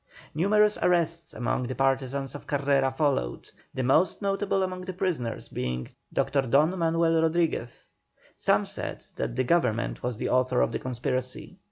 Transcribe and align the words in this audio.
Numerous 0.33 0.79
arrests 0.81 1.31
among 1.31 1.67
the 1.67 1.75
partisans 1.75 2.33
of 2.33 2.47
Carrera 2.47 2.91
followed, 2.91 3.51
the 3.71 3.83
most 3.83 4.19
notable 4.19 4.63
among 4.63 4.81
the 4.81 4.93
prisoners 4.95 5.47
being 5.47 5.89
Dr. 6.11 6.41
Don 6.41 6.75
Manuel 6.79 7.21
Rodriguez. 7.21 7.85
Some 8.35 8.65
said 8.65 9.05
that 9.17 9.35
the 9.35 9.43
Government 9.43 10.01
was 10.01 10.17
the 10.17 10.29
author 10.29 10.61
of 10.61 10.71
the 10.71 10.79
conspiracy. 10.79 11.59